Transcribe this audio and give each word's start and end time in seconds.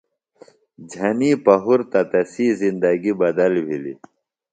جھنیۡ 0.91 1.37
پہُرتہ 1.45 2.01
تسی 2.11 2.47
زندگی 2.61 3.11
بدل 3.19 3.53
بِھلیۡ۔ 3.65 3.99